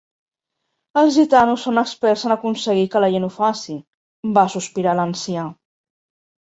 [1.01, 3.79] "Els gitanos són experts en aconseguir que la gent ho faci,"
[4.41, 5.51] va sospirar l'ancià.